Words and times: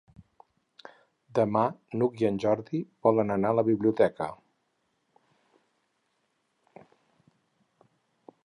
Demà 1.39 1.61
n'Hug 1.99 2.23
i 2.23 2.27
en 2.29 2.39
Jordi 2.45 2.81
volen 3.07 3.33
anar 3.35 3.51
a 3.53 3.57
la 3.59 3.67
biblioteca. 3.69 4.31